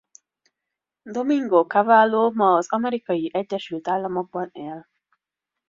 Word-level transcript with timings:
Domingo 1.17 1.65
Cavallo 1.67 2.31
ma 2.31 2.53
az 2.55 2.71
Amerikai 2.71 3.29
Egyesült 3.33 3.87
Államokban 3.87 4.49
él. 4.51 4.87